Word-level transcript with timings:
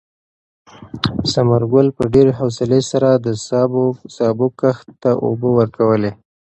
ثمر 1.31 1.61
ګل 1.71 1.87
په 1.97 2.03
ډېرې 2.13 2.31
حوصلې 2.39 2.81
سره 2.91 3.09
د 3.25 3.27
سابو 4.19 4.47
کښت 4.59 4.87
ته 5.01 5.11
اوبه 5.25 5.49
ورکولې. 5.59 6.11